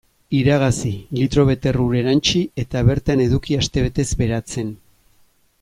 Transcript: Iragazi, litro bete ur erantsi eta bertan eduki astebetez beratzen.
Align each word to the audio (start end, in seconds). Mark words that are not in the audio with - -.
Iragazi, 0.35 0.93
litro 1.17 1.43
bete 1.49 1.71
ur 1.83 1.93
erantsi 2.01 2.43
eta 2.65 2.83
bertan 2.89 3.23
eduki 3.29 3.61
astebetez 3.63 4.11
beratzen. 4.23 4.77